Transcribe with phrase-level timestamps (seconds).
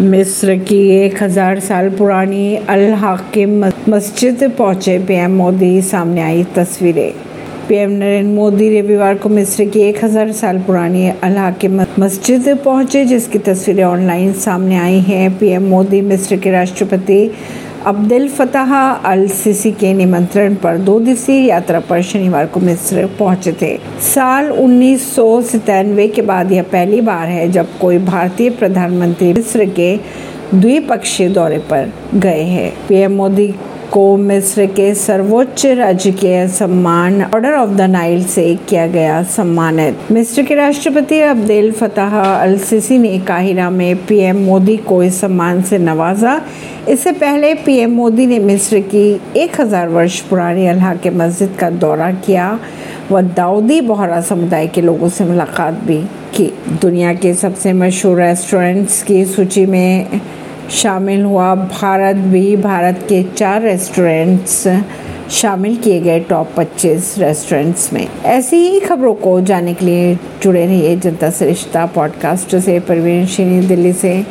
[0.00, 7.12] मिस्र की एक हज़ार साल पुरानी अल हाकिम मस्जिद पहुँचे पीएम मोदी, सामने आई तस्वीरें।
[7.68, 13.04] पीएम नरेंद्र मोदी रविवार को मिस्र की एक हज़ार साल पुरानी अल हाकिम मस्जिद पहुँचे,
[13.04, 17.20] जिसकी तस्वीरें ऑनलाइन सामने आई हैं। पीएम मोदी मिस्र के राष्ट्रपति
[17.86, 18.74] अब्दुल फतह
[19.04, 24.50] अल सिसी के निमंत्रण पर दो दिवसीय यात्रा पर शनिवार को मिस्र पहुँचे थे। साल
[24.52, 29.96] उन्नीस सौ सतानवे के बाद यह पहली बार है जब कोई भारतीय प्रधानमंत्री मिस्र के
[30.54, 33.54] द्विपक्षीय दौरे पर गए हैं। पीएम मोदी
[33.92, 40.42] को मिस्र के सर्वोच्च राजकीय सम्मान ऑर्डर ऑफ़ द नाइल से किया गया सम्मानित। मिस्र
[40.42, 45.78] के राष्ट्रपति अब्देल फताह अल सीसी ने काहिरा में पीएम मोदी को इस सम्मान से
[45.78, 46.40] नवाजा।
[46.88, 52.10] इससे पहले पीएम मोदी ने मिस्र की 1000 वर्ष पुरानी अल्लाह के मस्जिद का दौरा
[52.10, 52.58] किया।
[53.12, 56.02] व दाऊदी बोहरा समुदाय के लोगों से मुलाकात भी
[56.36, 60.20] की। दुनिया के सबसे मशहूर रेस्टोरेंट्स की सूची में
[60.70, 64.82] शामिल हुआ। भारत भी भारत के चार रेस्टोरेंट्स
[65.30, 70.66] शामिल किए गए टॉप 25 रेस्टोरेंट्स में। ऐसी ही खबरों को जानने के लिए जुड़े
[70.66, 73.26] रहिए जनता से रिश्ता पॉडकास्ट से। परवीन
[73.68, 74.26] दिल्ली से।